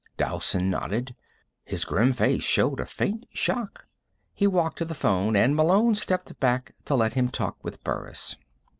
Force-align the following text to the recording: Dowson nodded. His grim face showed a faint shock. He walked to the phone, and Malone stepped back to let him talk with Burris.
Dowson 0.17 0.67
nodded. 0.71 1.13
His 1.63 1.85
grim 1.85 2.11
face 2.13 2.41
showed 2.41 2.79
a 2.79 2.87
faint 2.87 3.27
shock. 3.35 3.85
He 4.33 4.47
walked 4.47 4.79
to 4.79 4.85
the 4.85 4.95
phone, 4.95 5.35
and 5.35 5.55
Malone 5.55 5.93
stepped 5.93 6.39
back 6.39 6.71
to 6.85 6.95
let 6.95 7.13
him 7.13 7.29
talk 7.29 7.63
with 7.63 7.83
Burris. 7.83 8.35